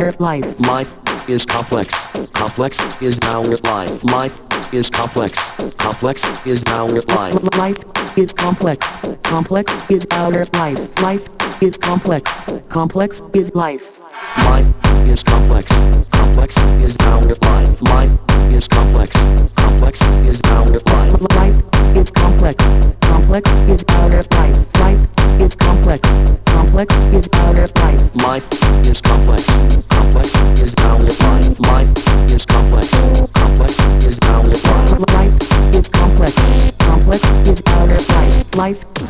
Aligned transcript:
our 0.00 0.12
life. 0.18 0.60
Life 0.60 0.94
is 1.28 1.46
complex. 1.46 2.06
Complex 2.32 2.80
is 3.02 3.18
our 3.22 3.56
life. 3.58 4.04
Life 4.04 4.40
is 4.72 4.90
complex. 4.90 5.50
Complex 5.76 6.46
is 6.46 6.62
our 6.68 6.88
life. 6.88 7.34
Life 7.56 8.18
is 8.18 8.32
complex. 8.32 8.78
Complex 9.22 9.90
is 9.90 10.06
our 10.12 10.44
life. 10.54 11.02
Life 11.02 11.28
is 11.62 11.76
complex. 11.76 12.42
Complex 12.68 13.22
is 13.32 13.54
life. 13.54 14.00
Life 14.38 14.66
is 15.06 15.22
complex. 15.22 15.70
Complex 16.10 16.56
is 16.82 16.96
our 17.00 17.22
life. 17.22 17.82
Life 17.82 18.10
is. 18.52 18.68
Complex 18.68 19.15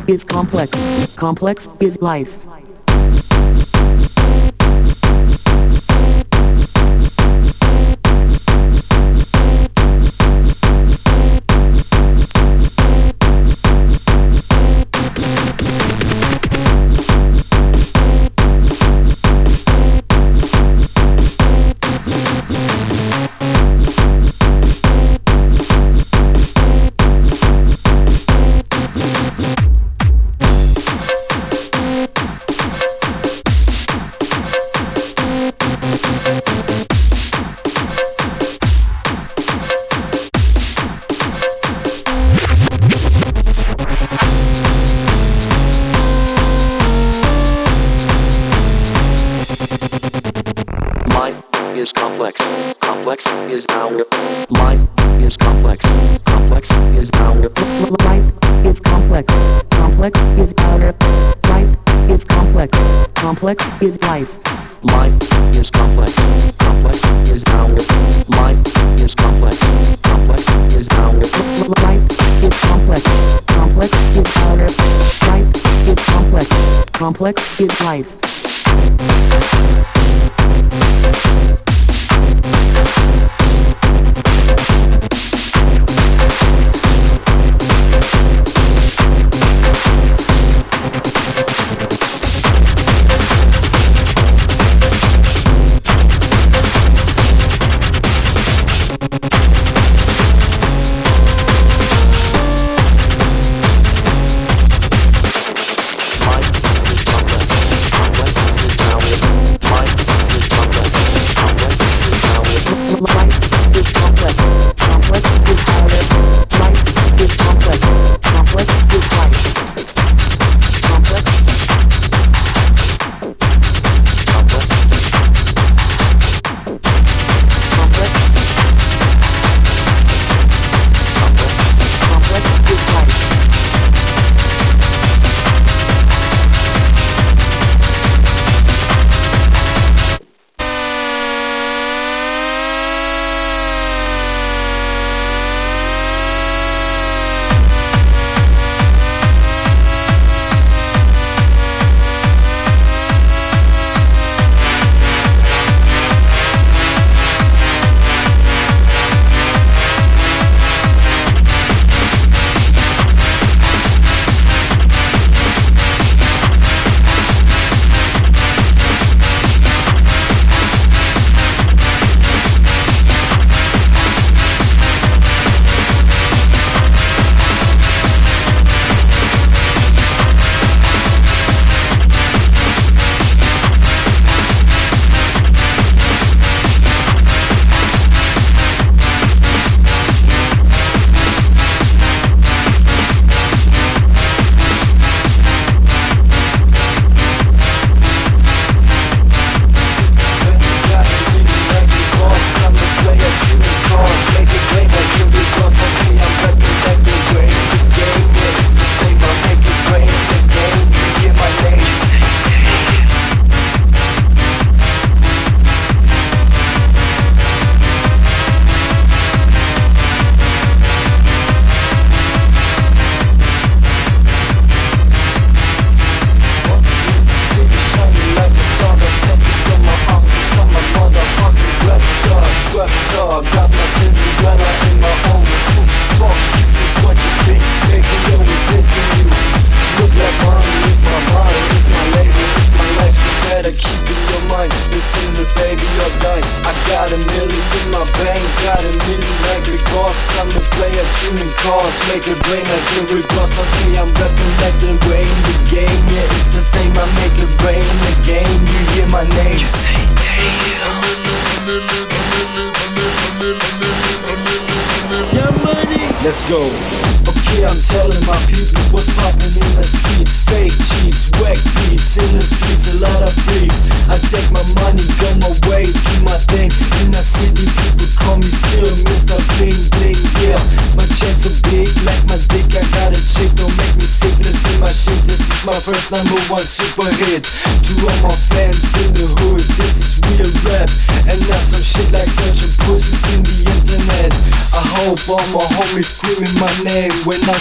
is 0.07 0.23
complex. 0.23 1.15
Complex 1.15 1.67
is 1.79 2.01
life. 2.01 2.56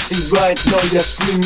See 0.06 0.30
right 0.38 0.54
now, 0.70 0.78
you're 0.94 1.00
screaming 1.02 1.45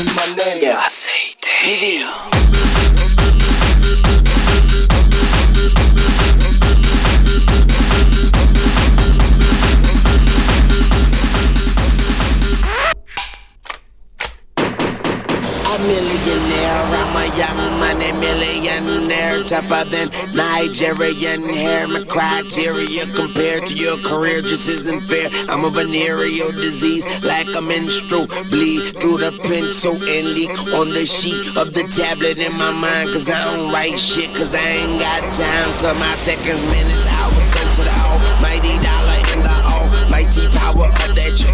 criteria 22.51 23.07
compared 23.15 23.65
to 23.67 23.75
your 23.75 23.97
career 23.99 24.43
just 24.43 24.69
isn't 24.69 25.03
fair. 25.03 25.29
I'm 25.49 25.65
a 25.65 25.71
venereal 25.71 26.51
disease, 26.53 27.07
like 27.23 27.47
a 27.57 27.63
menstrual 27.63 28.27
bleed 28.51 28.97
through 28.99 29.19
the 29.19 29.31
pencil 29.47 29.95
and 29.95 30.27
leak 30.35 30.51
on 30.75 30.89
the 30.91 31.07
sheet 31.07 31.57
of 31.57 31.73
the 31.73 31.85
tablet 31.95 32.39
in 32.39 32.53
my 32.57 32.73
mind. 32.73 33.11
Cause 33.13 33.29
I 33.29 33.45
don't 33.45 33.73
write 33.73 33.99
shit, 33.99 34.35
cause 34.35 34.55
I 34.55 34.67
ain't 34.83 34.99
got 34.99 35.23
time. 35.35 35.71
Cause 35.79 35.99
my 35.99 36.13
second 36.15 36.61
minutes, 36.75 37.00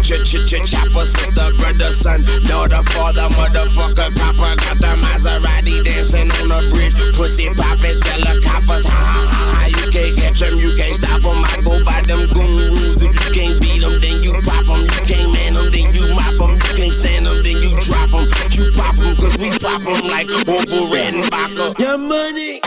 chopper. 0.07 1.05
Sister, 1.05 1.51
brother, 1.57 1.91
son, 1.91 2.23
daughter, 2.47 2.83
father, 2.93 3.27
motherfucker, 3.35 4.15
copper. 4.15 4.55
Got 4.55 4.79
the 4.79 4.91
Maserati 5.03 5.83
dancing 5.83 6.31
on 6.31 6.47
the 6.47 6.69
bridge. 6.71 6.95
Pussy 7.15 7.53
poppin', 7.55 7.99
tell 7.99 8.19
the 8.21 8.41
coppers, 8.43 8.85
ha 8.85 8.95
ha 8.95 9.19
ha 9.27 9.43
ha. 9.55 9.65
You 9.67 9.91
can't 9.91 10.15
catch 10.17 10.39
them, 10.39 10.59
you 10.59 10.75
can't 10.77 10.95
stop 10.95 11.21
them. 11.21 11.43
I 11.43 11.61
go 11.63 11.83
by 11.83 12.01
them 12.01 12.27
goon 12.33 12.71
rules. 12.71 13.01
If 13.01 13.11
you 13.11 13.31
can't 13.33 13.61
beat 13.61 13.81
them, 13.81 13.99
then 13.99 14.23
you 14.23 14.33
pop 14.43 14.65
them. 14.65 14.81
You 14.83 15.01
can't 15.03 15.31
man 15.33 15.53
them, 15.55 15.71
then 15.71 15.93
you 15.93 16.07
mop 16.15 16.35
them. 16.39 16.55
You 16.55 16.73
can't 16.75 16.93
stand 16.93 17.25
them, 17.25 17.43
then 17.43 17.57
you 17.57 17.75
drop 17.81 18.09
them. 18.11 18.27
You 18.51 18.71
pop 18.71 18.95
them, 18.95 19.15
cause 19.15 19.37
we 19.37 19.51
pop 19.59 19.81
them 19.83 19.99
like 20.07 20.29
Orville 20.47 20.87
Redenbacher. 20.87 21.77
Your 21.79 21.97
money. 21.97 22.61